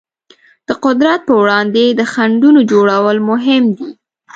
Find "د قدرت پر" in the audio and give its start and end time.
0.67-1.35